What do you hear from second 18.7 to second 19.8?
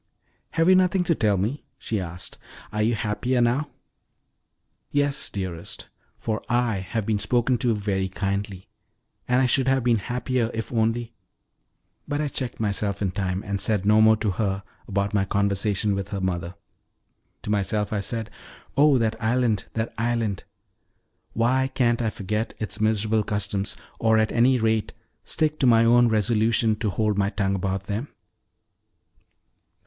"Oh, that island,